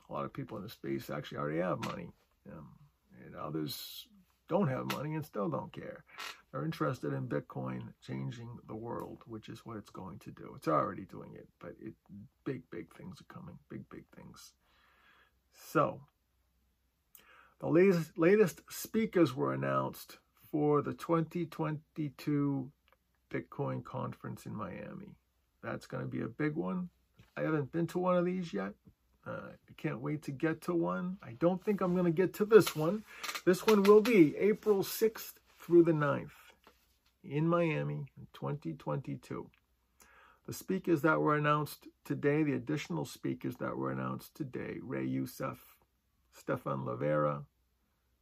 a 0.08 0.12
lot 0.12 0.24
of 0.24 0.32
people 0.32 0.56
in 0.58 0.62
the 0.62 0.68
space 0.68 1.10
actually 1.10 1.38
already 1.38 1.60
have 1.60 1.84
money. 1.84 2.10
Um, 2.50 2.68
and 3.24 3.34
others 3.34 4.06
don't 4.48 4.68
have 4.68 4.92
money 4.92 5.14
and 5.14 5.24
still 5.24 5.48
don't 5.48 5.72
care. 5.72 6.04
They're 6.50 6.64
interested 6.64 7.12
in 7.12 7.28
Bitcoin 7.28 7.92
changing 8.06 8.48
the 8.66 8.74
world, 8.74 9.18
which 9.26 9.48
is 9.48 9.60
what 9.64 9.76
it's 9.76 9.90
going 9.90 10.18
to 10.20 10.30
do. 10.30 10.52
It's 10.56 10.68
already 10.68 11.04
doing 11.04 11.34
it, 11.34 11.48
but 11.60 11.74
it 11.80 11.94
big, 12.44 12.62
big 12.70 12.94
things 12.94 13.20
are 13.20 13.34
coming. 13.34 13.58
Big, 13.68 13.88
big 13.90 14.04
things. 14.16 14.52
So, 15.52 16.00
the 17.60 17.68
latest, 17.68 18.16
latest 18.16 18.62
speakers 18.70 19.34
were 19.34 19.52
announced 19.52 20.18
for 20.50 20.80
the 20.82 20.94
2022 20.94 22.70
Bitcoin 23.30 23.84
conference 23.84 24.46
in 24.46 24.54
Miami. 24.54 25.14
That's 25.62 25.86
going 25.86 26.02
to 26.02 26.08
be 26.08 26.22
a 26.22 26.28
big 26.28 26.54
one. 26.54 26.88
I 27.36 27.42
haven't 27.42 27.72
been 27.72 27.86
to 27.88 27.98
one 27.98 28.16
of 28.16 28.24
these 28.24 28.52
yet. 28.52 28.72
Uh, 29.26 29.50
I 29.68 29.72
can't 29.76 30.00
wait 30.00 30.22
to 30.22 30.30
get 30.30 30.62
to 30.62 30.74
one. 30.74 31.18
I 31.22 31.32
don't 31.32 31.62
think 31.62 31.80
I'm 31.80 31.92
going 31.92 32.06
to 32.06 32.10
get 32.10 32.32
to 32.34 32.44
this 32.44 32.74
one. 32.74 33.04
This 33.44 33.66
one 33.66 33.82
will 33.82 34.00
be 34.00 34.36
April 34.36 34.82
6th 34.82 35.34
through 35.60 35.82
the 35.82 35.92
9th 35.92 36.30
in 37.22 37.46
Miami 37.46 38.06
in 38.16 38.26
2022. 38.32 39.50
The 40.46 40.52
speakers 40.54 41.02
that 41.02 41.20
were 41.20 41.36
announced 41.36 41.88
today, 42.04 42.42
the 42.42 42.54
additional 42.54 43.04
speakers 43.04 43.56
that 43.56 43.76
were 43.76 43.90
announced 43.90 44.34
today, 44.34 44.78
Ray 44.82 45.04
Youssef, 45.04 45.58
Stephan 46.38 46.84
Livera, 46.84 47.44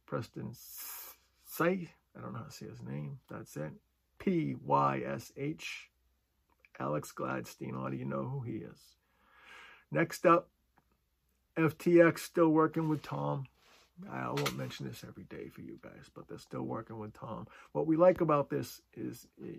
Preston 0.05 0.51
Pysh, 0.51 1.87
I 2.15 2.21
don't 2.21 2.33
know 2.33 2.39
how 2.39 2.45
to 2.45 2.51
say 2.51 2.67
his 2.67 2.81
name, 2.81 3.19
that's 3.29 3.55
it, 3.57 3.71
P-Y-S-H, 4.19 5.89
Alex 6.79 7.13
Gladstein, 7.15 7.73
how 7.73 7.89
do 7.89 7.97
you 7.97 8.05
know 8.05 8.23
who 8.23 8.41
he 8.41 8.57
is? 8.57 8.79
Next 9.91 10.25
up, 10.25 10.49
FTX 11.57 12.19
still 12.19 12.49
working 12.49 12.89
with 12.89 13.01
Tom. 13.01 13.45
I 14.11 14.27
won't 14.27 14.57
mention 14.57 14.87
this 14.87 15.03
every 15.07 15.23
day 15.23 15.49
for 15.49 15.61
you 15.61 15.79
guys, 15.81 16.09
but 16.13 16.27
they're 16.27 16.37
still 16.37 16.61
working 16.63 16.99
with 16.99 17.13
Tom. 17.13 17.47
What 17.71 17.87
we 17.87 17.97
like 17.97 18.21
about 18.21 18.49
this 18.49 18.81
is 18.95 19.27
eh, 19.43 19.57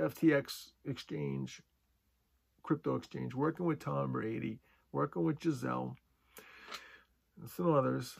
FTX 0.00 0.70
exchange, 0.84 1.60
crypto 2.62 2.94
exchange, 2.94 3.34
working 3.34 3.66
with 3.66 3.80
Tom 3.80 4.12
Brady, 4.12 4.60
working 4.92 5.24
with 5.24 5.40
Gisele, 5.40 5.96
and 7.40 7.48
some 7.50 7.72
others. 7.72 8.16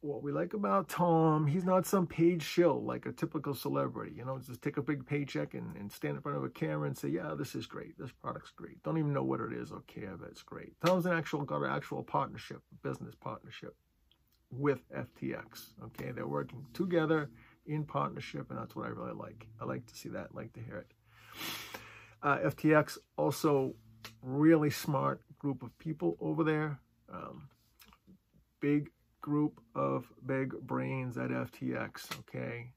What 0.00 0.22
we 0.22 0.32
like 0.32 0.54
about 0.54 0.88
Tom, 0.88 1.46
he's 1.46 1.64
not 1.64 1.86
some 1.86 2.06
paid 2.06 2.42
shill 2.42 2.82
like 2.82 3.06
a 3.06 3.12
typical 3.12 3.54
celebrity. 3.54 4.12
You 4.16 4.24
know, 4.24 4.38
just 4.38 4.62
take 4.62 4.76
a 4.76 4.82
big 4.82 5.06
paycheck 5.06 5.54
and, 5.54 5.76
and 5.76 5.90
stand 5.90 6.16
in 6.16 6.22
front 6.22 6.38
of 6.38 6.44
a 6.44 6.48
camera 6.48 6.86
and 6.86 6.96
say, 6.96 7.08
yeah, 7.08 7.34
this 7.36 7.54
is 7.54 7.66
great. 7.66 7.98
This 7.98 8.12
product's 8.12 8.50
great. 8.50 8.82
Don't 8.82 8.98
even 8.98 9.12
know 9.12 9.24
what 9.24 9.40
it 9.40 9.52
is 9.52 9.70
or 9.70 9.82
care 9.86 10.16
it's 10.30 10.42
great. 10.42 10.72
Tom's 10.84 11.06
an 11.06 11.12
actual, 11.12 11.42
got 11.44 11.62
an 11.62 11.70
actual 11.70 12.02
partnership, 12.02 12.62
business 12.82 13.14
partnership 13.14 13.74
with 14.50 14.80
FTX. 14.90 15.70
Okay, 15.84 16.10
they're 16.12 16.26
working 16.26 16.66
together 16.72 17.30
in 17.66 17.84
partnership, 17.84 18.50
and 18.50 18.58
that's 18.58 18.74
what 18.74 18.86
I 18.86 18.88
really 18.88 19.14
like. 19.14 19.46
I 19.60 19.64
like 19.64 19.86
to 19.86 19.94
see 19.94 20.08
that, 20.10 20.28
I 20.34 20.36
like 20.36 20.52
to 20.54 20.60
hear 20.60 20.78
it. 20.78 20.92
Uh, 22.22 22.38
FTX 22.38 22.98
also 23.16 23.74
really 24.22 24.70
smart 24.70 25.22
group 25.38 25.62
of 25.62 25.76
people 25.78 26.16
over 26.20 26.44
there. 26.44 26.80
Um, 27.12 27.48
big 28.60 28.90
group 29.20 29.60
of 29.74 30.06
big 30.26 30.52
brains 30.62 31.18
at 31.18 31.30
FTX. 31.30 32.18
Okay, 32.20 32.72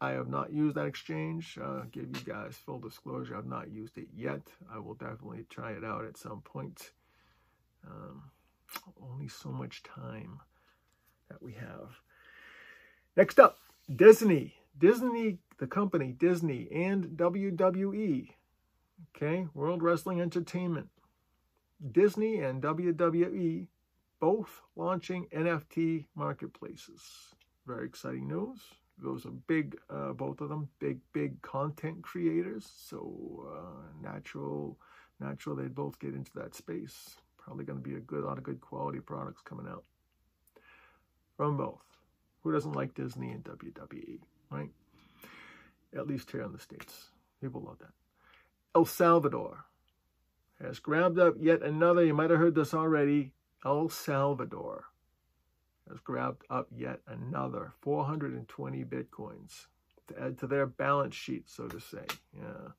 I 0.00 0.10
have 0.10 0.28
not 0.28 0.52
used 0.52 0.76
that 0.76 0.86
exchange. 0.86 1.58
Uh, 1.62 1.82
give 1.90 2.04
you 2.04 2.24
guys 2.24 2.56
full 2.56 2.78
disclosure, 2.78 3.36
I've 3.36 3.46
not 3.46 3.70
used 3.70 3.98
it 3.98 4.08
yet. 4.14 4.42
I 4.72 4.78
will 4.78 4.94
definitely 4.94 5.44
try 5.48 5.72
it 5.72 5.84
out 5.84 6.04
at 6.04 6.16
some 6.16 6.40
point. 6.40 6.92
Um, 7.86 8.22
only 9.02 9.28
so 9.28 9.50
much 9.50 9.82
time 9.82 10.40
that 11.28 11.42
we 11.42 11.52
have. 11.52 12.00
Next 13.16 13.38
up, 13.38 13.58
Disney. 13.94 14.54
Disney, 14.78 15.38
the 15.58 15.66
company 15.66 16.14
Disney 16.18 16.68
and 16.72 17.16
WWE. 17.16 18.28
Okay, 19.14 19.46
World 19.54 19.82
Wrestling 19.82 20.20
Entertainment. 20.20 20.88
Disney 21.90 22.38
and 22.38 22.62
WWE 22.62 23.66
both 24.22 24.62
launching 24.76 25.26
NFT 25.34 26.06
marketplaces. 26.14 27.02
Very 27.66 27.84
exciting 27.84 28.28
news. 28.28 28.60
Those 28.96 29.26
are 29.26 29.32
big, 29.48 29.76
uh, 29.90 30.12
both 30.12 30.40
of 30.40 30.48
them, 30.48 30.68
big, 30.78 31.00
big 31.12 31.42
content 31.42 32.02
creators. 32.02 32.70
So 32.72 33.48
uh, 33.52 34.00
natural, 34.00 34.78
natural, 35.18 35.56
they'd 35.56 35.74
both 35.74 35.98
get 35.98 36.14
into 36.14 36.30
that 36.36 36.54
space. 36.54 37.16
Probably 37.36 37.64
going 37.64 37.82
to 37.82 37.88
be 37.88 37.96
a 37.96 38.00
good, 38.00 38.22
lot 38.22 38.38
of 38.38 38.44
good 38.44 38.60
quality 38.60 39.00
products 39.00 39.42
coming 39.44 39.66
out 39.68 39.82
from 41.36 41.56
both. 41.56 41.82
Who 42.44 42.52
doesn't 42.52 42.76
like 42.76 42.94
Disney 42.94 43.32
and 43.32 43.42
WWE, 43.42 44.20
right? 44.50 44.70
At 45.96 46.06
least 46.06 46.30
here 46.30 46.42
in 46.42 46.52
the 46.52 46.60
States. 46.60 47.08
People 47.40 47.62
love 47.62 47.80
that. 47.80 47.90
El 48.76 48.84
Salvador 48.84 49.64
has 50.62 50.78
grabbed 50.78 51.18
up 51.18 51.34
yet 51.40 51.62
another, 51.62 52.04
you 52.04 52.14
might 52.14 52.30
have 52.30 52.38
heard 52.38 52.54
this 52.54 52.72
already, 52.72 53.32
El 53.64 53.88
Salvador 53.88 54.86
has 55.88 56.00
grabbed 56.00 56.44
up 56.50 56.68
yet 56.74 57.00
another 57.06 57.72
420 57.80 58.84
bitcoins 58.84 59.66
to 60.08 60.20
add 60.20 60.38
to 60.38 60.46
their 60.46 60.66
balance 60.66 61.14
sheet, 61.14 61.48
so 61.48 61.68
to 61.68 61.80
say. 61.80 62.04
Yeah. 62.36 62.70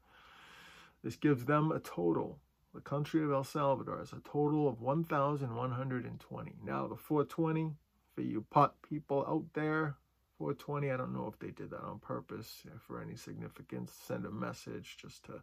This 1.03 1.15
gives 1.15 1.45
them 1.45 1.71
a 1.71 1.79
total, 1.79 2.39
the 2.73 2.81
country 2.81 3.23
of 3.23 3.31
El 3.31 3.43
Salvador 3.43 3.99
has 3.99 4.13
a 4.13 4.21
total 4.29 4.67
of 4.67 4.81
1,120. 4.81 6.55
Now, 6.65 6.87
the 6.87 6.95
420 6.95 7.71
for 8.15 8.21
you 8.21 8.45
pot 8.49 8.75
people 8.87 9.25
out 9.27 9.45
there. 9.53 9.95
420, 10.37 10.91
I 10.91 10.97
don't 10.97 11.13
know 11.13 11.31
if 11.31 11.39
they 11.39 11.51
did 11.51 11.69
that 11.71 11.83
on 11.83 11.99
purpose 11.99 12.63
for 12.79 13.01
any 13.01 13.15
significance. 13.15 13.93
Send 14.05 14.25
a 14.25 14.31
message 14.31 14.97
just 14.99 15.23
to, 15.25 15.41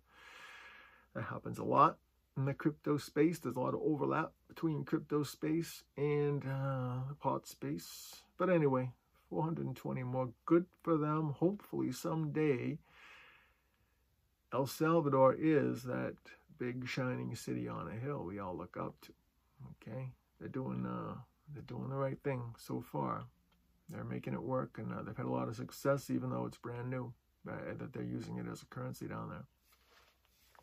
that 1.15 1.25
happens 1.25 1.59
a 1.59 1.65
lot 1.65 1.99
in 2.41 2.47
the 2.47 2.55
crypto 2.55 2.97
space. 2.97 3.39
There's 3.39 3.57
a 3.57 3.61
lot 3.61 3.75
of 3.75 3.81
overlap 3.85 4.33
between 4.49 4.85
crypto 4.85 5.23
space 5.23 5.85
and 5.97 6.43
uh, 6.45 7.15
pot 7.21 7.47
space. 7.47 8.23
But 8.39 8.49
anyway, 8.49 8.91
420 9.29 10.03
more. 10.05 10.31
Good 10.47 10.65
for 10.83 10.97
them. 10.97 11.35
Hopefully 11.39 11.93
someday 11.93 12.79
El 14.53 14.67
Salvador 14.67 15.37
is 15.39 15.83
that 15.85 16.17
big 16.59 16.89
shining 16.89 17.37
city 17.37 17.69
on 17.69 17.89
a 17.89 17.95
hill 17.95 18.25
we 18.25 18.39
all 18.39 18.57
look 18.57 18.77
up 18.79 18.95
to. 19.03 19.13
Okay? 19.77 20.09
They're 20.41 20.49
doing 20.49 20.87
uh, 20.87 21.15
they're 21.53 21.63
doing 21.63 21.91
the 21.91 21.97
right 21.97 22.19
thing 22.25 22.55
so 22.57 22.81
far. 22.81 23.25
They're 23.91 24.05
making 24.05 24.35
it 24.35 24.43
work, 24.43 24.79
and 24.79 24.93
uh, 24.93 25.03
they've 25.03 25.17
had 25.17 25.27
a 25.27 25.31
lot 25.31 25.49
of 25.49 25.57
success, 25.57 26.11
even 26.11 26.31
though 26.31 26.47
it's 26.47 26.57
brand 26.57 26.89
new, 26.89 27.13
uh, 27.49 27.75
that 27.77 27.93
they're 27.93 28.05
using 28.05 28.39
it 28.39 28.47
as 28.51 28.63
a 28.63 28.67
currency 28.67 29.09
down 29.09 29.29
there. 29.29 29.45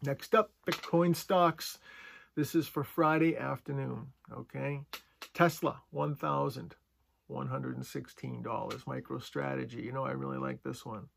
Next 0.03 0.35
up, 0.35 0.51
Bitcoin 0.67 1.15
stocks. 1.15 1.79
This 2.35 2.53
is 2.55 2.67
for 2.67 2.83
Friday 2.83 3.35
afternoon, 3.35 4.13
okay? 4.31 4.81
Tesla, 5.33 5.81
$1,116. 5.93 6.73
MicroStrategy, 8.83 9.83
you 9.83 9.91
know 9.91 10.05
I 10.05 10.11
really 10.11 10.37
like 10.37 10.61
this 10.63 10.85
one, 10.85 11.09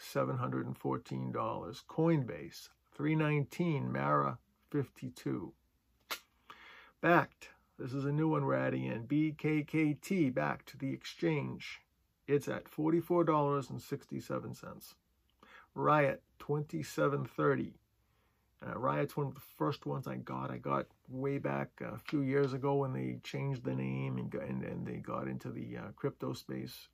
$714. 0.00 1.32
Coinbase, 1.32 2.68
319 2.94 3.92
Mara, 3.92 4.38
52 4.70 5.52
Bakkt, 7.02 7.48
this 7.78 7.92
is 7.92 8.04
a 8.04 8.12
new 8.12 8.28
one 8.28 8.44
we're 8.44 8.56
adding 8.56 8.84
in. 8.84 9.06
BKKT 9.06 10.34
back 10.34 10.64
to 10.66 10.76
the 10.76 10.92
exchange. 10.92 11.80
It's 12.26 12.48
at 12.48 12.64
$44.67. 12.64 14.94
Riot 15.74 16.22
2730. 16.40 17.78
Uh, 18.66 18.76
Riot's 18.76 19.16
one 19.16 19.26
of 19.26 19.34
the 19.34 19.40
first 19.56 19.86
ones 19.86 20.08
I 20.08 20.16
got. 20.16 20.50
I 20.50 20.58
got 20.58 20.86
way 21.08 21.38
back 21.38 21.68
a 21.80 21.98
few 21.98 22.22
years 22.22 22.52
ago 22.52 22.74
when 22.74 22.92
they 22.92 23.18
changed 23.22 23.64
the 23.64 23.74
name 23.74 24.18
and, 24.18 24.30
got, 24.30 24.42
and, 24.42 24.64
and 24.64 24.86
they 24.86 24.96
got 24.96 25.28
into 25.28 25.50
the 25.50 25.76
uh, 25.76 25.92
crypto 25.94 26.32
space. 26.32 26.88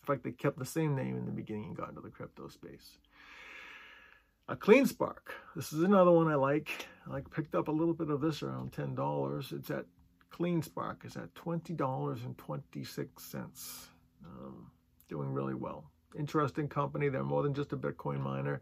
In 0.00 0.06
fact, 0.06 0.22
they 0.22 0.30
kept 0.30 0.58
the 0.58 0.64
same 0.64 0.94
name 0.94 1.16
in 1.16 1.26
the 1.26 1.32
beginning 1.32 1.66
and 1.66 1.76
got 1.76 1.88
into 1.88 2.00
the 2.00 2.10
crypto 2.10 2.48
space. 2.48 2.98
A 4.48 4.56
Clean 4.56 4.86
Spark. 4.86 5.34
This 5.56 5.72
is 5.72 5.82
another 5.82 6.10
one 6.10 6.28
I 6.28 6.34
like. 6.34 6.86
I 7.06 7.12
like 7.14 7.30
picked 7.30 7.54
up 7.54 7.68
a 7.68 7.72
little 7.72 7.94
bit 7.94 8.10
of 8.10 8.20
this 8.20 8.42
around 8.42 8.72
ten 8.72 8.94
dollars. 8.94 9.52
It's 9.52 9.70
at 9.70 9.86
Clean 10.30 10.60
Spark. 10.62 11.02
It's 11.04 11.16
at 11.16 11.34
twenty 11.34 11.72
dollars 11.72 12.24
and 12.24 12.36
twenty 12.36 12.84
six 12.84 13.24
cents. 13.24 13.88
Um, 14.24 14.70
doing 15.08 15.32
really 15.32 15.54
well. 15.54 15.90
Interesting 16.18 16.68
company. 16.68 17.08
They're 17.08 17.22
more 17.22 17.42
than 17.42 17.54
just 17.54 17.72
a 17.72 17.76
Bitcoin 17.76 18.20
miner. 18.20 18.60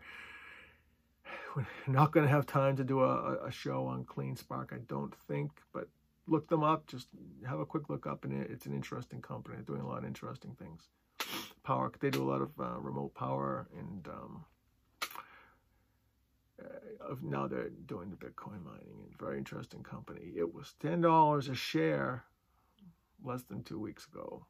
We're 1.57 1.67
not 1.87 2.13
going 2.13 2.27
to 2.27 2.33
have 2.33 2.47
time 2.47 2.77
to 2.77 2.85
do 2.85 3.01
a, 3.01 3.47
a 3.47 3.51
show 3.51 3.87
on 3.87 4.05
Clean 4.05 4.37
Spark, 4.37 4.73
I 4.75 4.79
don't 4.89 5.15
think, 5.29 5.51
but 5.73 5.89
look 6.27 6.49
them 6.49 6.63
up. 6.63 6.87
Just 6.87 7.09
have 7.47 7.61
a 7.61 7.67
quick 7.67 7.89
look 7.89 8.07
up, 8.07 8.25
and 8.25 8.43
it's 8.43 8.67
an 8.67 8.75
interesting 8.75 9.21
company. 9.21 9.57
They're 9.57 9.77
doing 9.77 9.83
a 9.83 9.89
lot 9.89 9.99
of 9.99 10.05
interesting 10.05 10.57
things. 10.59 10.89
Power. 11.63 11.93
They 12.01 12.11
do 12.11 12.23
a 12.23 12.31
lot 12.31 12.41
of 12.41 12.51
uh, 12.59 12.79
remote 12.81 13.15
power 13.15 13.69
and. 13.79 14.09
Um, 14.09 14.45
uh, 16.61 17.15
now 17.23 17.47
they're 17.47 17.71
doing 17.87 18.11
the 18.11 18.17
Bitcoin 18.17 18.63
mining 18.63 19.01
and 19.03 19.19
very 19.19 19.39
interesting 19.39 19.83
company. 19.83 20.33
It 20.37 20.55
was 20.55 20.75
ten 20.81 21.01
dollars 21.01 21.49
a 21.49 21.55
share 21.55 22.25
less 23.25 23.43
than 23.45 23.63
two 23.63 23.79
weeks 23.79 24.07
ago. 24.07 24.47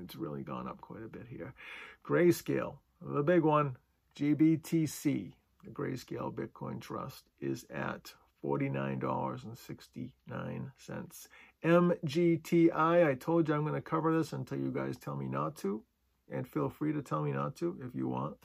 It's 0.00 0.16
really 0.16 0.42
gone 0.42 0.66
up 0.66 0.80
quite 0.80 1.02
a 1.02 1.08
bit 1.08 1.26
here. 1.28 1.54
Grayscale, 2.04 2.76
the 3.00 3.22
big 3.22 3.42
one, 3.42 3.76
GBTC, 4.16 5.32
the 5.64 5.70
Grayscale 5.70 6.32
Bitcoin 6.32 6.80
Trust, 6.80 7.24
is 7.40 7.66
at 7.70 8.14
$49.69. 8.44 11.28
MGTI, 11.64 13.06
I 13.06 13.14
told 13.14 13.48
you 13.48 13.54
I'm 13.54 13.62
going 13.62 13.74
to 13.74 13.80
cover 13.80 14.16
this 14.16 14.32
until 14.32 14.58
you 14.58 14.72
guys 14.72 14.98
tell 14.98 15.16
me 15.16 15.26
not 15.26 15.56
to. 15.56 15.82
And 16.30 16.48
feel 16.48 16.68
free 16.68 16.92
to 16.92 17.02
tell 17.02 17.22
me 17.22 17.32
not 17.32 17.56
to 17.56 17.76
if 17.86 17.94
you 17.94 18.08
want. 18.08 18.36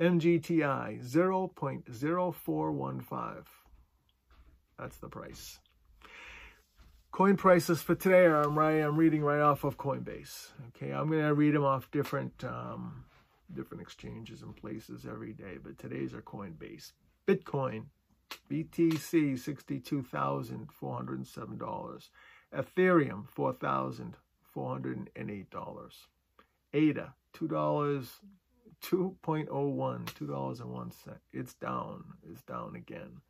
MGTI 0.00 1.00
0.0415. 1.02 3.44
That's 4.78 4.96
the 4.98 5.08
price. 5.08 5.58
Coin 7.12 7.36
prices 7.36 7.80
for 7.80 7.94
today 7.94 8.24
are 8.24 8.42
I'm 8.42 8.58
right. 8.58 8.80
I'm 8.80 8.96
reading 8.96 9.22
right 9.22 9.40
off 9.40 9.62
of 9.62 9.78
Coinbase. 9.78 10.48
Okay, 10.70 10.90
I'm 10.90 11.08
gonna 11.08 11.32
read 11.32 11.54
them 11.54 11.62
off 11.62 11.88
different 11.92 12.42
um, 12.42 13.04
different 13.54 13.82
exchanges 13.82 14.42
and 14.42 14.56
places 14.56 15.06
every 15.08 15.32
day, 15.32 15.58
but 15.62 15.78
today's 15.78 16.14
are 16.14 16.22
Coinbase. 16.22 16.92
Bitcoin, 17.26 17.86
BTC 18.50 19.38
sixty 19.38 19.80
two 19.80 20.02
thousand 20.02 20.70
four 20.72 20.96
hundred 20.96 21.18
and 21.18 21.26
seven 21.26 21.58
dollars. 21.58 22.10
Ethereum 22.54 23.28
four 23.28 23.52
thousand 23.52 24.16
four 24.52 24.72
hundred 24.72 25.10
and 25.16 25.30
eight 25.30 25.50
dollars. 25.50 26.08
ADA 26.72 27.14
two 27.32 27.48
dollars 27.48 28.20
2.01, 28.82 29.46
$2.01. 29.48 30.92
It's 31.32 31.54
down. 31.54 32.04
It's 32.30 32.42
down 32.42 32.76
again. 32.76 33.20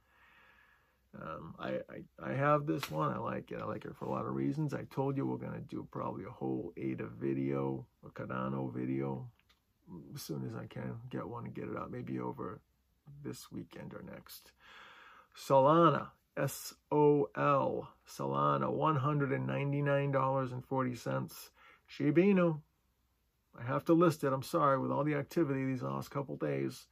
Um, 1.21 1.55
I, 1.61 1.69
I, 1.69 2.31
I 2.31 2.33
have 2.33 2.67
this 2.67 2.91
one. 2.91 3.13
I 3.13 3.19
like 3.19 3.53
it. 3.53 3.61
I 3.61 3.65
like 3.65 3.85
it 3.85 3.95
for 3.95 4.07
a 4.07 4.11
lot 4.11 4.27
of 4.27 4.35
reasons. 4.35 4.75
I 4.75 4.83
told 4.85 5.17
you 5.17 5.27
we're 5.27 5.37
going 5.37 5.53
to 5.53 5.61
do 5.61 5.87
probably 5.93 6.25
a 6.25 6.31
whole 6.31 6.73
ADA 6.77 7.07
video, 7.07 7.87
a 8.05 8.11
Cardano 8.11 8.73
video, 8.75 9.31
as 10.15 10.23
soon 10.23 10.47
as 10.47 10.55
I 10.55 10.67
can 10.67 10.95
get 11.11 11.29
one 11.29 11.45
and 11.47 11.55
get 11.55 11.69
it 11.69 11.77
out. 11.77 11.91
Maybe 11.91 12.19
over 12.19 12.61
this 13.23 13.53
weekend 13.53 13.93
or 13.95 14.03
next. 14.03 14.53
Solana, 15.37 16.09
S-O-L, 16.37 17.89
Solana, 18.09 18.73
$199.40. 18.73 21.51
Shiba 21.87 22.23
Inu, 22.23 22.61
I 23.59 23.63
have 23.63 23.85
to 23.85 23.93
list 23.93 24.25
it. 24.25 24.33
I'm 24.33 24.43
sorry, 24.43 24.79
with 24.79 24.91
all 24.91 25.05
the 25.05 25.15
activity 25.15 25.65
these 25.65 25.83
last 25.83 26.11
couple 26.11 26.37
days. 26.37 26.89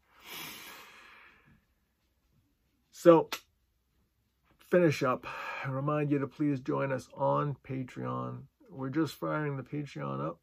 So, 2.92 3.30
finish 4.70 5.04
up. 5.04 5.26
I 5.66 5.70
remind 5.70 6.12
you 6.12 6.20
to 6.20 6.28
please 6.28 6.60
join 6.60 6.92
us 6.92 7.10
on 7.14 7.56
Patreon. 7.68 8.44
We're 8.70 8.90
just 8.90 9.16
firing 9.16 9.58
the 9.58 9.64
Patreon 9.64 10.26
up. 10.26 10.40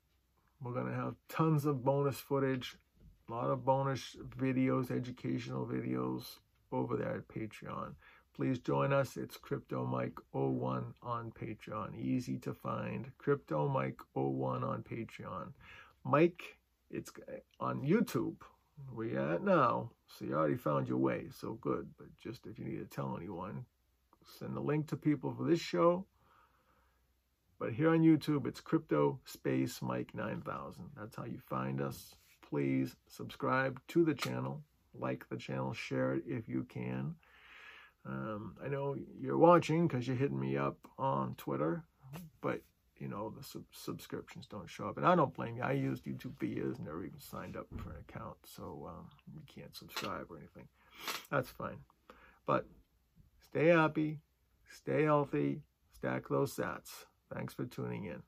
We're 0.62 0.72
going 0.72 0.86
to 0.86 0.94
have 0.94 1.14
tons 1.28 1.66
of 1.66 1.84
bonus 1.84 2.16
footage 2.16 2.78
a 3.28 3.32
lot 3.32 3.50
of 3.50 3.64
bonus 3.64 4.16
videos, 4.38 4.90
educational 4.90 5.66
videos 5.66 6.38
over 6.72 6.96
there 6.96 7.16
at 7.16 7.28
Patreon. 7.28 7.94
Please 8.36 8.58
join 8.58 8.92
us. 8.92 9.16
It's 9.16 9.38
Crypto 9.38 9.86
Mike 9.86 10.18
01 10.32 10.92
on 11.02 11.32
Patreon. 11.32 11.98
Easy 11.98 12.36
to 12.38 12.52
find. 12.52 13.10
Crypto 13.16 13.66
Mike 13.66 13.98
01 14.12 14.62
on 14.62 14.82
Patreon. 14.82 15.52
Mike, 16.04 16.58
it's 16.90 17.10
on 17.60 17.80
YouTube. 17.80 18.36
Where 18.92 19.06
you 19.06 19.18
at 19.18 19.42
now? 19.42 19.90
So 20.06 20.26
you 20.26 20.34
already 20.34 20.56
found 20.56 20.86
your 20.86 20.98
way. 20.98 21.28
So 21.34 21.54
good. 21.62 21.88
But 21.96 22.08
just 22.22 22.46
if 22.46 22.58
you 22.58 22.66
need 22.66 22.78
to 22.78 22.84
tell 22.84 23.16
anyone, 23.16 23.64
send 24.38 24.54
the 24.54 24.60
link 24.60 24.88
to 24.88 24.96
people 24.96 25.32
for 25.32 25.44
this 25.44 25.60
show. 25.60 26.04
But 27.58 27.72
here 27.72 27.88
on 27.88 28.00
YouTube, 28.00 28.46
it's 28.46 28.60
Crypto 28.60 29.18
Space 29.24 29.80
Mike 29.80 30.14
9000. 30.14 30.90
That's 30.94 31.16
how 31.16 31.24
you 31.24 31.38
find 31.48 31.80
us 31.80 32.14
please 32.48 32.96
subscribe 33.08 33.80
to 33.88 34.04
the 34.04 34.14
channel, 34.14 34.62
like 34.94 35.28
the 35.28 35.36
channel, 35.36 35.72
share 35.72 36.14
it 36.14 36.24
if 36.26 36.48
you 36.48 36.64
can. 36.64 37.14
Um, 38.08 38.54
I 38.64 38.68
know 38.68 38.96
you're 39.20 39.38
watching 39.38 39.88
because 39.88 40.06
you're 40.06 40.16
hitting 40.16 40.38
me 40.38 40.56
up 40.56 40.78
on 40.98 41.34
Twitter, 41.36 41.84
but 42.40 42.60
you 42.98 43.08
know 43.08 43.32
the 43.36 43.42
sub 43.42 43.64
subscriptions 43.72 44.46
don't 44.46 44.70
show 44.70 44.88
up, 44.88 44.96
and 44.96 45.06
I 45.06 45.16
don't 45.16 45.34
blame 45.34 45.56
you. 45.56 45.62
I 45.62 45.72
used 45.72 46.04
YouTube 46.04 46.40
years, 46.42 46.78
never 46.78 47.04
even 47.04 47.18
signed 47.18 47.56
up 47.56 47.66
for 47.76 47.90
an 47.90 47.96
account, 48.08 48.36
so 48.44 48.88
um, 48.88 49.08
you 49.34 49.40
can't 49.52 49.74
subscribe 49.74 50.26
or 50.30 50.38
anything. 50.38 50.68
That's 51.30 51.50
fine, 51.50 51.78
but 52.46 52.66
stay 53.40 53.66
happy, 53.68 54.20
stay 54.70 55.02
healthy, 55.02 55.62
stack 55.92 56.28
those 56.28 56.54
sats. 56.54 57.06
Thanks 57.34 57.54
for 57.54 57.64
tuning 57.64 58.04
in. 58.04 58.22